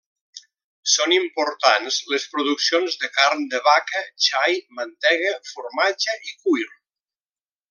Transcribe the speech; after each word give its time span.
Són 0.93 1.11
importants 1.17 1.99
les 2.13 2.25
produccions 2.31 2.97
de 3.03 3.11
carn 3.19 3.45
de 3.53 3.61
vaca, 3.69 4.03
xai, 4.29 4.59
mantega, 4.81 5.39
formatge 5.55 6.21
i 6.33 6.39
cuir. 6.43 6.71